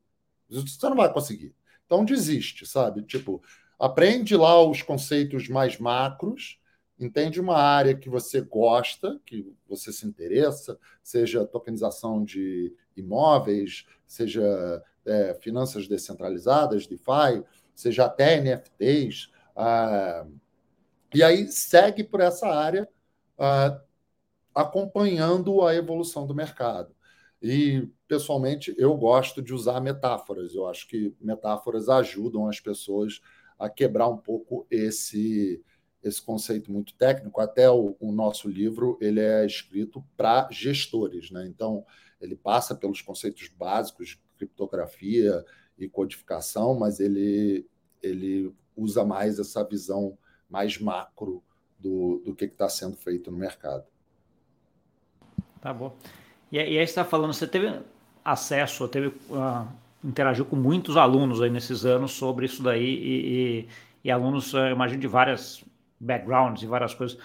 [0.49, 1.55] Você não vai conseguir.
[1.85, 3.03] Então desiste, sabe?
[3.03, 3.41] Tipo,
[3.79, 6.59] aprende lá os conceitos mais macros,
[6.99, 14.83] entende uma área que você gosta, que você se interessa, seja tokenização de imóveis, seja
[15.05, 17.43] é, finanças descentralizadas, DeFi,
[17.73, 19.31] seja até NFTs.
[19.55, 20.25] Ah,
[21.13, 22.87] e aí segue por essa área,
[23.37, 23.81] ah,
[24.53, 26.95] acompanhando a evolução do mercado.
[27.41, 30.53] E, pessoalmente, eu gosto de usar metáforas.
[30.53, 33.19] Eu acho que metáforas ajudam as pessoas
[33.57, 35.63] a quebrar um pouco esse
[36.03, 37.39] esse conceito muito técnico.
[37.39, 41.45] Até o, o nosso livro ele é escrito para gestores, né?
[41.45, 41.85] Então
[42.19, 45.45] ele passa pelos conceitos básicos criptografia
[45.77, 47.67] e codificação, mas ele,
[48.01, 50.17] ele usa mais essa visão
[50.49, 51.43] mais macro
[51.79, 53.85] do, do que está sendo feito no mercado.
[55.61, 55.95] Tá bom.
[56.51, 57.79] E, aí você está falando, você teve
[58.25, 59.67] acesso, teve uh,
[60.03, 63.69] interagiu com muitos alunos aí nesses anos sobre isso daí e, e,
[64.05, 65.63] e alunos, eu imagino, de várias
[65.99, 67.17] backgrounds e várias coisas,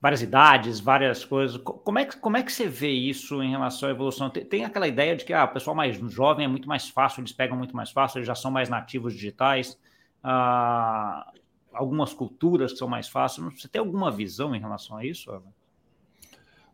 [0.00, 1.56] várias idades, várias coisas.
[1.58, 4.28] Como é que, como é que você vê isso em relação à evolução?
[4.28, 7.20] Tem, tem aquela ideia de que ah, o pessoal mais jovem é muito mais fácil,
[7.20, 9.78] eles pegam muito mais fácil, eles já são mais nativos digitais.
[10.22, 11.32] Ah,
[11.72, 13.46] algumas culturas que são mais fáceis.
[13.60, 15.30] Você tem alguma visão em relação a isso?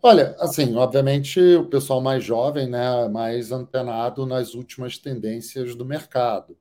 [0.07, 6.59] Olha, assim, obviamente o pessoal mais jovem, né, mais antenado nas últimas tendências do mercado.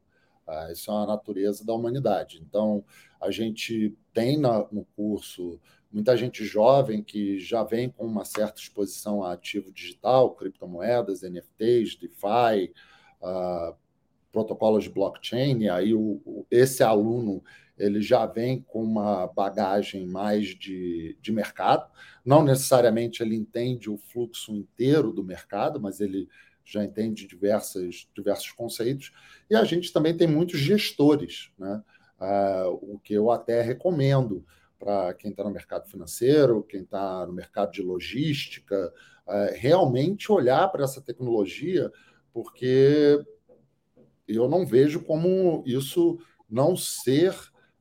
[0.47, 2.41] Ah, isso é a natureza da humanidade.
[2.41, 2.85] Então,
[3.19, 5.59] a gente tem na, no curso
[5.91, 11.97] muita gente jovem que já vem com uma certa exposição a ativo digital, criptomoedas, NFTs,
[11.97, 12.73] DeFi,
[13.21, 13.75] uh,
[14.31, 15.63] protocolos de blockchain.
[15.63, 17.43] E aí, o, o, esse aluno
[17.77, 21.89] ele já vem com uma bagagem mais de, de mercado.
[22.23, 26.27] Não necessariamente ele entende o fluxo inteiro do mercado, mas ele
[26.63, 29.11] já entende diversas, diversos conceitos.
[29.49, 31.83] E a gente também tem muitos gestores, né?
[32.19, 34.45] Uh, o que eu até recomendo
[34.79, 38.93] para quem está no mercado financeiro, quem está no mercado de logística,
[39.27, 41.91] uh, realmente olhar para essa tecnologia,
[42.31, 43.19] porque
[44.25, 46.17] eu não vejo como isso
[46.49, 47.35] não ser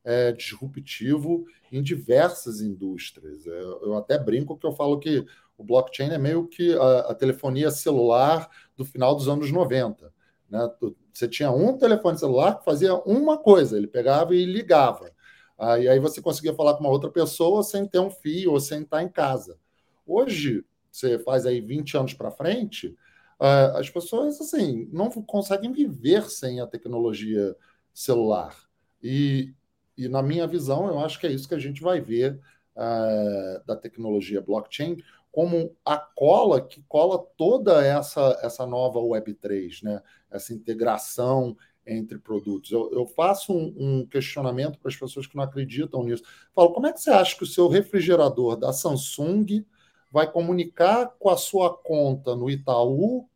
[0.04, 3.46] é, disruptivo em diversas indústrias.
[3.46, 5.24] Eu, eu, até brinco que eu falo que
[5.56, 10.12] o blockchain é meio que a, a telefonia celular do final dos anos 90.
[10.50, 10.70] Né?
[11.12, 15.10] Você tinha um telefone celular que fazia uma coisa, ele pegava e ligava.
[15.58, 19.02] Aí você conseguia falar com uma outra pessoa sem ter um fio ou sem estar
[19.02, 19.56] em casa.
[20.04, 22.96] Hoje, você faz aí 20 anos para frente,
[23.38, 27.56] as pessoas assim não conseguem viver sem a tecnologia
[27.94, 28.56] celular.
[29.02, 29.52] E,
[29.96, 32.40] e na minha visão, eu acho que é isso que a gente vai ver
[32.76, 40.02] uh, da tecnologia blockchain como a cola que cola toda essa, essa nova Web3, né?
[40.30, 42.70] essa integração entre produtos.
[42.70, 46.22] Eu, eu faço um, um questionamento para as pessoas que não acreditam nisso.
[46.54, 49.64] Falo, como é que você acha que o seu refrigerador da Samsung
[50.10, 53.26] vai comunicar com a sua conta no Itaú,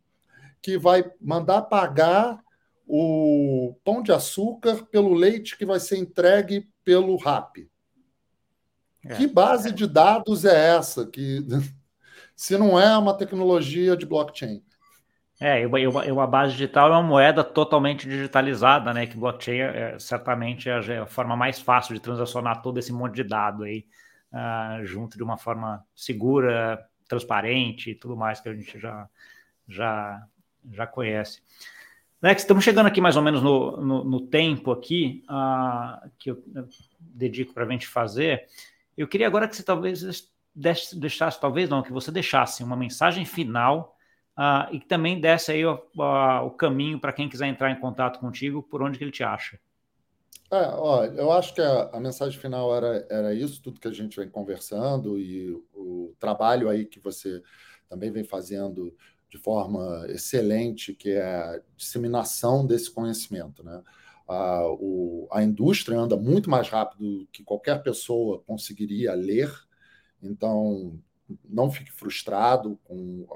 [0.61, 2.45] que vai mandar pagar
[2.87, 7.69] o pão de açúcar pelo leite que vai ser entregue pelo RAP.
[9.05, 9.15] É.
[9.15, 11.07] Que base de dados é essa?
[11.07, 11.45] Que
[12.35, 14.63] se não é uma tecnologia de blockchain?
[15.39, 19.07] É, uma base digital é uma moeda totalmente digitalizada, né?
[19.07, 23.25] Que blockchain é, certamente é a forma mais fácil de transacionar todo esse monte de
[23.25, 23.85] dado aí
[24.33, 29.09] uh, junto de uma forma segura, transparente e tudo mais que a gente já,
[29.69, 30.27] já,
[30.73, 31.43] já conhece.
[32.23, 36.43] Lex, estamos chegando aqui mais ou menos no, no, no tempo aqui uh, que eu
[36.99, 38.47] dedico para a gente fazer.
[38.97, 43.97] Eu queria agora que você talvez deixasse, talvez não, que você deixasse uma mensagem final
[44.39, 48.19] uh, e que também desse aí o, o caminho para quem quiser entrar em contato
[48.19, 49.61] contigo, por onde que ele te acha.
[50.51, 53.93] É, ó, eu acho que a, a, mensagem final era, era isso, tudo que a
[53.93, 57.43] gente vem conversando e o trabalho aí que você
[57.89, 58.95] também vem fazendo
[59.29, 63.65] de forma excelente, que é a disseminação desse conhecimento.
[63.65, 63.83] Né?
[64.29, 69.53] A, o, a indústria anda muito mais rápido que qualquer pessoa conseguiria ler,
[70.23, 70.99] então
[71.45, 73.27] não fique frustrado com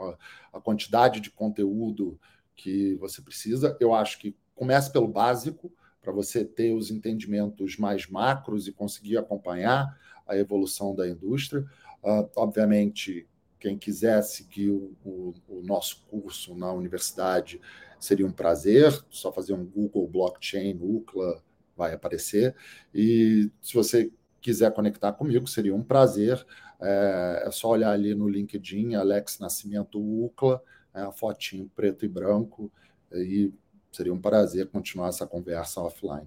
[0.53, 2.19] a, a quantidade de conteúdo
[2.57, 3.77] que você precisa.
[3.81, 9.19] Eu acho que comece pelo básico, para você ter os entendimentos mais macros e conseguir
[9.19, 11.65] acompanhar a evolução da indústria.
[12.03, 13.29] Uh, obviamente,
[13.61, 17.61] quem quiser seguir o, o, o, nosso curso na universidade,
[18.01, 18.91] seria um prazer.
[19.11, 21.43] Só fazer um Google Blockchain, UCLA,
[21.77, 22.57] vai aparecer.
[22.95, 26.45] E se você quiser conectar comigo, seria um prazer.
[26.81, 30.63] É, é só olhar ali no LinkedIn, Alex Nascimento UCLA,
[30.95, 32.73] é, a fotinho preto e branco,
[33.13, 33.53] e
[33.93, 36.27] seria um prazer continuar essa conversa offline.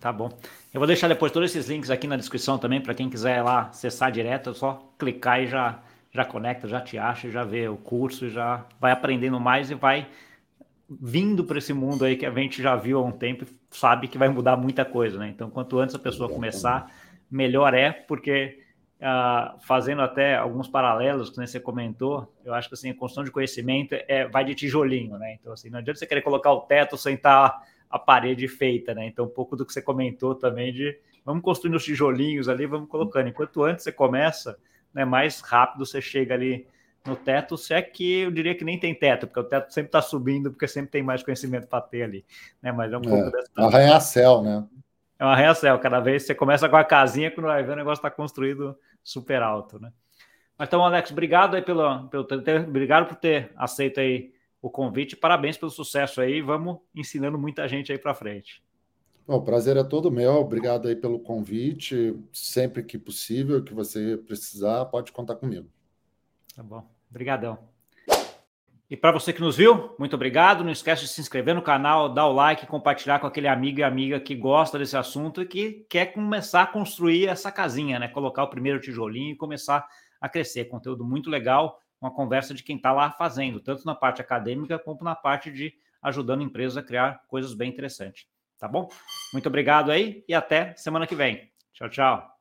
[0.00, 0.30] Tá bom.
[0.72, 3.62] Eu vou deixar depois todos esses links aqui na descrição também para quem quiser lá
[3.62, 5.80] acessar direto, é só clicar e já
[6.10, 10.08] já conecta, já te acha, já vê o curso, já vai aprendendo mais e vai
[10.88, 14.08] vindo para esse mundo aí que a gente já viu há um tempo e sabe
[14.08, 15.28] que vai mudar muita coisa, né?
[15.28, 16.90] Então, quanto antes a pessoa começar,
[17.30, 18.58] melhor é, porque
[19.00, 23.30] uh, fazendo até alguns paralelos, que você comentou, eu acho que assim, a construção de
[23.30, 25.36] conhecimento é, vai de tijolinho, né?
[25.38, 29.06] Então, assim, não adianta você querer colocar o teto tá a parede feita, né?
[29.06, 32.88] Então, um pouco do que você comentou também de vamos construindo os tijolinhos ali, vamos
[32.88, 33.28] colocando.
[33.28, 34.58] Enquanto antes você começa,
[34.92, 36.66] né, mais rápido você chega ali
[37.06, 39.88] no teto, se é que eu diria que nem tem teto, porque o teto sempre
[39.88, 42.24] está subindo, porque sempre tem mais conhecimento para ter ali.
[42.62, 42.72] Né?
[42.72, 43.50] Mas é um é, pouco dessa.
[43.56, 44.66] Arranha-céu, né?
[45.18, 45.78] É um arranha-céu.
[45.78, 49.42] Cada vez você começa com a casinha, quando vai ver o negócio está construído super
[49.42, 49.90] alto, né?
[50.56, 55.16] Mas então, Alex, obrigado aí pelo, pelo ter, obrigado por ter aceito aí o convite.
[55.16, 56.40] Parabéns pelo sucesso aí.
[56.40, 58.62] Vamos ensinando muita gente aí para frente.
[59.26, 60.34] Bom, o prazer é todo meu.
[60.36, 62.18] Obrigado aí pelo convite.
[62.32, 65.68] Sempre que possível, que você precisar, pode contar comigo.
[66.56, 66.88] Tá bom.
[67.10, 67.58] Obrigadão.
[68.90, 70.64] E para você que nos viu, muito obrigado.
[70.64, 73.82] Não esquece de se inscrever no canal, dar o like, compartilhar com aquele amigo e
[73.82, 78.08] amiga que gosta desse assunto e que quer começar a construir essa casinha, né?
[78.08, 79.86] Colocar o primeiro tijolinho e começar
[80.18, 80.64] a crescer.
[80.64, 85.02] Conteúdo muito legal, uma conversa de quem está lá fazendo, tanto na parte acadêmica como
[85.02, 88.26] na parte de ajudando empresas a criar coisas bem interessantes.
[88.58, 88.88] Tá bom?
[89.32, 91.50] Muito obrigado aí e até semana que vem.
[91.72, 92.37] Tchau, tchau.